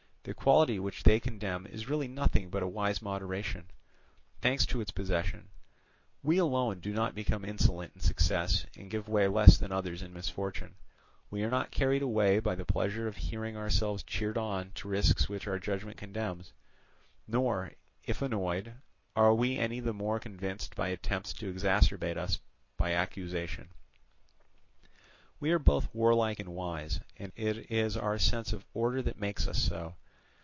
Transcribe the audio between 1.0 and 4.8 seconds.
they condemn is really nothing but a wise moderation; thanks to